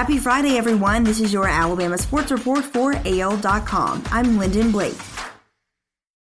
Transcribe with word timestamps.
Happy 0.00 0.16
Friday, 0.16 0.56
everyone. 0.56 1.04
This 1.04 1.20
is 1.20 1.30
your 1.30 1.46
Alabama 1.46 1.98
Sports 1.98 2.32
Report 2.32 2.64
for 2.64 2.94
AL.com. 3.04 4.02
I'm 4.10 4.38
Lyndon 4.38 4.72
Blake. 4.72 4.96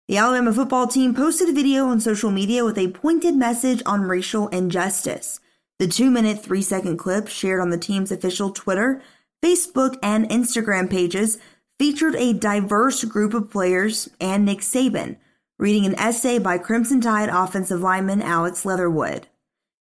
The 0.07 0.17
Alabama 0.17 0.53
football 0.53 0.85
team 0.85 1.15
posted 1.15 1.50
a 1.50 1.53
video 1.53 1.88
on 1.88 2.00
social 2.00 2.30
media 2.30 2.64
with 2.64 2.78
a 2.78 2.90
pointed 2.90 3.33
message 3.33 3.82
on 3.88 4.04
racial 4.04 4.48
injustice. 4.50 5.40
The 5.80 5.88
two 5.88 6.12
minute, 6.12 6.44
three 6.44 6.62
second 6.62 6.98
clip 6.98 7.28
shared 7.28 7.59
on 7.59 7.72
the 7.72 7.80
team's 7.80 8.12
official 8.12 8.52
Twitter, 8.52 9.02
Facebook, 9.44 9.98
and 10.04 10.30
Instagram 10.30 10.88
pages 10.88 11.40
featured 11.80 12.16
a 12.16 12.32
diverse 12.34 13.04
group 13.05 13.34
of 13.34 13.50
players 13.50 14.08
and 14.21 14.46
Nick 14.46 14.60
Saban 14.60 15.18
reading 15.58 15.88
an 15.88 15.96
essay 15.96 16.38
by 16.38 16.60
Crimson 16.60 17.02
Tide 17.02 17.30
offensive 17.30 17.82
lineman 17.82 18.21
Alex 18.21 18.66
Leatherwood. 18.66 19.30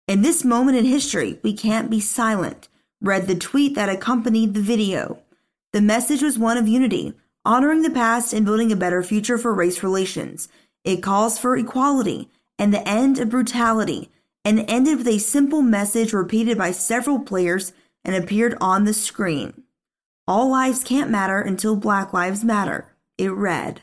In 0.08 0.22
this 0.22 0.46
moment 0.46 0.78
in 0.78 0.86
history, 0.86 1.40
we 1.42 1.52
can't 1.52 1.90
be 1.90 2.00
silent 2.00 2.68
read 3.02 3.26
the 3.26 3.34
tweet 3.34 3.74
that 3.74 3.88
accompanied 3.88 4.54
the 4.54 4.62
video. 4.62 5.18
The 5.72 5.80
message 5.80 6.22
was 6.22 6.38
one 6.38 6.56
of 6.56 6.68
unity, 6.68 7.14
honoring 7.44 7.82
the 7.82 7.90
past 7.90 8.32
and 8.32 8.46
building 8.46 8.70
a 8.70 8.76
better 8.76 9.02
future 9.02 9.36
for 9.36 9.52
race 9.52 9.82
relations. 9.82 10.48
It 10.84 11.02
calls 11.02 11.38
for 11.38 11.56
equality 11.56 12.30
and 12.58 12.72
the 12.72 12.88
end 12.88 13.18
of 13.18 13.30
brutality 13.30 14.10
and 14.44 14.64
ended 14.68 14.98
with 14.98 15.08
a 15.08 15.18
simple 15.18 15.62
message 15.62 16.12
repeated 16.12 16.56
by 16.56 16.70
several 16.70 17.18
players 17.18 17.72
and 18.04 18.14
appeared 18.14 18.56
on 18.60 18.84
the 18.84 18.94
screen. 18.94 19.64
All 20.26 20.48
lives 20.48 20.84
can't 20.84 21.10
matter 21.10 21.40
until 21.40 21.76
Black 21.76 22.12
Lives 22.12 22.44
Matter, 22.44 22.94
it 23.18 23.32
read. 23.32 23.82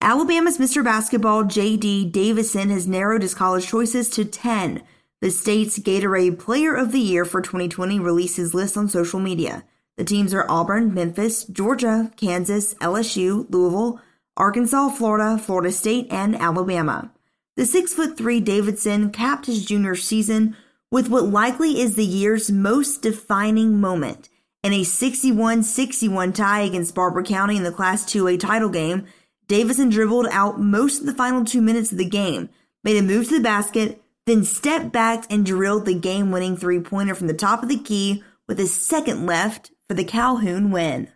Alabama's 0.00 0.58
Mr. 0.58 0.84
Basketball 0.84 1.44
J.D. 1.44 2.10
Davison 2.10 2.70
has 2.70 2.86
narrowed 2.86 3.22
his 3.22 3.34
college 3.34 3.66
choices 3.66 4.08
to 4.10 4.24
10 4.24 4.82
the 5.24 5.30
state's 5.30 5.78
Gatorade 5.78 6.38
Player 6.38 6.74
of 6.74 6.92
the 6.92 6.98
Year 6.98 7.24
for 7.24 7.40
2020 7.40 7.98
released 7.98 8.36
his 8.36 8.52
list 8.52 8.76
on 8.76 8.90
social 8.90 9.18
media. 9.18 9.64
The 9.96 10.04
teams 10.04 10.34
are 10.34 10.44
Auburn, 10.50 10.92
Memphis, 10.92 11.44
Georgia, 11.44 12.12
Kansas, 12.18 12.74
LSU, 12.74 13.50
Louisville, 13.50 14.02
Arkansas, 14.36 14.90
Florida, 14.90 15.38
Florida 15.38 15.72
State, 15.72 16.08
and 16.10 16.36
Alabama. 16.36 17.10
The 17.56 17.62
6'3 17.62 18.44
Davison 18.44 19.10
capped 19.12 19.46
his 19.46 19.64
junior 19.64 19.94
season 19.94 20.58
with 20.90 21.08
what 21.08 21.24
likely 21.24 21.80
is 21.80 21.96
the 21.96 22.04
year's 22.04 22.52
most 22.52 23.00
defining 23.00 23.80
moment. 23.80 24.28
In 24.62 24.74
a 24.74 24.84
61 24.84 25.62
61 25.62 26.34
tie 26.34 26.60
against 26.60 26.94
Barbour 26.94 27.22
County 27.22 27.56
in 27.56 27.62
the 27.62 27.72
Class 27.72 28.04
2A 28.04 28.38
title 28.38 28.68
game, 28.68 29.06
Davison 29.48 29.88
dribbled 29.88 30.26
out 30.30 30.60
most 30.60 31.00
of 31.00 31.06
the 31.06 31.14
final 31.14 31.46
two 31.46 31.62
minutes 31.62 31.92
of 31.92 31.96
the 31.96 32.04
game, 32.04 32.50
made 32.82 32.98
a 32.98 33.02
move 33.02 33.28
to 33.28 33.36
the 33.36 33.42
basket, 33.42 34.03
then 34.26 34.44
stepped 34.44 34.92
back 34.92 35.26
and 35.30 35.44
drilled 35.44 35.86
the 35.86 35.94
game 35.94 36.30
winning 36.30 36.56
three 36.56 36.80
pointer 36.80 37.14
from 37.14 37.26
the 37.26 37.34
top 37.34 37.62
of 37.62 37.68
the 37.68 37.78
key 37.78 38.22
with 38.46 38.58
a 38.60 38.66
second 38.66 39.26
left 39.26 39.70
for 39.86 39.94
the 39.94 40.04
Calhoun 40.04 40.70
win. 40.70 41.08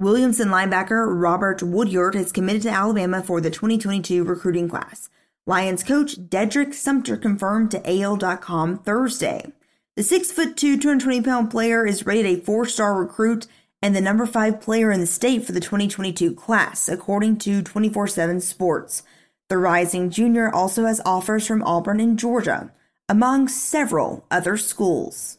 Williamson 0.00 0.48
linebacker 0.48 1.06
Robert 1.08 1.60
Woodyard 1.62 2.14
has 2.14 2.30
committed 2.30 2.62
to 2.62 2.70
Alabama 2.70 3.22
for 3.22 3.40
the 3.40 3.50
2022 3.50 4.22
recruiting 4.22 4.68
class. 4.68 5.10
Lions 5.46 5.82
coach 5.82 6.16
Dedrick 6.16 6.74
Sumter 6.74 7.16
confirmed 7.16 7.70
to 7.72 7.82
AL.com 7.84 8.78
Thursday. 8.78 9.52
The 9.96 10.02
6'2, 10.02 10.54
220 10.56 11.22
pound 11.22 11.50
player 11.50 11.84
is 11.84 12.06
rated 12.06 12.26
a 12.26 12.44
four 12.44 12.66
star 12.66 12.94
recruit 12.94 13.48
and 13.82 13.96
the 13.96 14.00
number 14.00 14.26
five 14.26 14.60
player 14.60 14.92
in 14.92 15.00
the 15.00 15.06
state 15.06 15.44
for 15.44 15.52
the 15.52 15.60
2022 15.60 16.34
class, 16.34 16.88
according 16.88 17.38
to 17.38 17.62
24 17.62 18.06
7 18.06 18.40
Sports. 18.40 19.02
The 19.48 19.56
rising 19.58 20.10
junior 20.10 20.52
also 20.52 20.84
has 20.84 21.00
offers 21.06 21.46
from 21.46 21.62
Auburn 21.62 22.00
and 22.00 22.18
Georgia, 22.18 22.70
among 23.08 23.48
several 23.48 24.26
other 24.30 24.58
schools. 24.58 25.38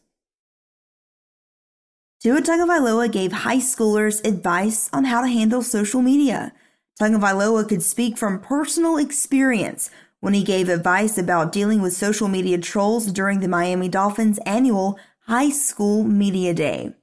Tua 2.20 2.42
Tagovailoa 2.42 3.12
gave 3.12 3.32
high 3.32 3.60
schoolers 3.60 4.26
advice 4.28 4.90
on 4.92 5.06
how 5.06 5.22
to 5.22 5.28
handle 5.28 5.62
social 5.62 6.02
media. 6.02 6.54
Tagovailoa 7.00 7.70
could 7.70 7.84
speak 7.84 8.18
from 8.18 8.42
personal 8.42 8.98
experience 8.98 9.92
when 10.20 10.34
he 10.34 10.44
gave 10.44 10.68
advice 10.70 11.18
about 11.18 11.52
dealing 11.52 11.82
with 11.82 11.94
social 11.94 12.28
media 12.28 12.58
trolls 12.58 13.06
during 13.12 13.40
the 13.40 13.48
Miami 13.48 13.88
Dolphins 13.88 14.40
annual 14.40 15.00
High 15.28 15.52
School 15.52 16.04
Media 16.04 16.54
Day. 16.54 16.94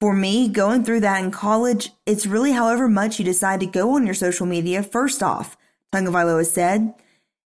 For 0.00 0.14
me, 0.14 0.48
going 0.48 0.82
through 0.82 1.00
that 1.00 1.22
in 1.22 1.30
college, 1.30 1.92
it's 2.06 2.26
really 2.26 2.52
however 2.52 2.88
much 2.88 3.18
you 3.18 3.24
decide 3.24 3.60
to 3.60 3.66
go 3.66 3.94
on 3.94 4.06
your 4.06 4.14
social 4.14 4.46
media 4.46 4.82
first 4.82 5.22
off. 5.22 5.58
Tagovailoa 5.92 6.46
said. 6.46 6.94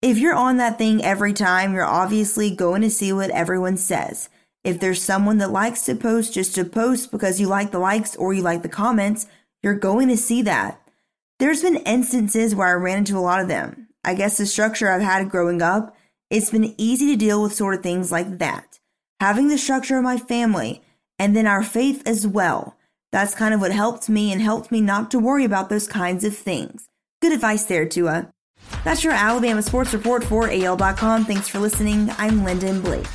If 0.00 0.18
you're 0.18 0.34
on 0.34 0.58
that 0.58 0.78
thing 0.78 1.02
every 1.02 1.32
time, 1.32 1.74
you're 1.74 1.84
obviously 1.84 2.54
going 2.54 2.82
to 2.82 2.90
see 2.90 3.12
what 3.12 3.30
everyone 3.30 3.76
says. 3.76 4.28
If 4.62 4.78
there's 4.78 5.02
someone 5.02 5.38
that 5.38 5.50
likes 5.50 5.82
to 5.86 5.94
post 5.94 6.34
just 6.34 6.54
to 6.54 6.64
post 6.64 7.10
because 7.10 7.40
you 7.40 7.48
like 7.48 7.70
the 7.70 7.78
likes 7.78 8.14
or 8.16 8.32
you 8.32 8.42
like 8.42 8.62
the 8.62 8.68
comments, 8.68 9.26
you're 9.62 9.74
going 9.74 10.08
to 10.08 10.16
see 10.16 10.42
that. 10.42 10.80
There's 11.38 11.62
been 11.62 11.76
instances 11.76 12.54
where 12.54 12.68
I 12.68 12.72
ran 12.72 12.98
into 12.98 13.18
a 13.18 13.20
lot 13.20 13.40
of 13.40 13.48
them. 13.48 13.88
I 14.04 14.14
guess 14.14 14.38
the 14.38 14.46
structure 14.46 14.90
I've 14.90 15.02
had 15.02 15.30
growing 15.30 15.62
up, 15.62 15.96
it's 16.30 16.50
been 16.50 16.74
easy 16.78 17.06
to 17.06 17.16
deal 17.16 17.42
with 17.42 17.54
sort 17.54 17.74
of 17.74 17.82
things 17.82 18.12
like 18.12 18.38
that. 18.38 18.78
Having 19.20 19.48
the 19.48 19.58
structure 19.58 19.98
of 19.98 20.04
my 20.04 20.16
family 20.16 20.82
and 21.18 21.34
then 21.34 21.46
our 21.46 21.62
faith 21.62 22.02
as 22.06 22.26
well. 22.26 22.76
That's 23.10 23.34
kind 23.34 23.54
of 23.54 23.60
what 23.60 23.72
helped 23.72 24.08
me 24.08 24.32
and 24.32 24.40
helped 24.42 24.70
me 24.70 24.80
not 24.80 25.10
to 25.10 25.18
worry 25.18 25.44
about 25.44 25.70
those 25.70 25.88
kinds 25.88 26.24
of 26.24 26.36
things. 26.36 26.88
Good 27.20 27.32
advice 27.32 27.64
there, 27.64 27.84
Tua. 27.84 28.30
That's 28.84 29.02
your 29.02 29.12
Alabama 29.12 29.62
Sports 29.62 29.92
Report 29.92 30.22
for 30.22 30.48
AL.com. 30.50 31.24
Thanks 31.24 31.48
for 31.48 31.58
listening. 31.58 32.10
I'm 32.16 32.44
Lyndon 32.44 32.80
Blake. 32.80 33.06